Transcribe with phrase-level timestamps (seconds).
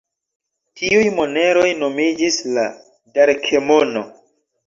[0.79, 2.65] Tiuj moneroj nomiĝis la
[3.19, 4.05] darkemono.